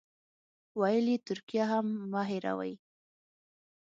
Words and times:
ویل 0.79 1.05
یې 1.13 1.17
ترکیه 1.27 1.63
هم 1.71 1.85
مه 2.11 2.21
هېروئ. 2.29 2.73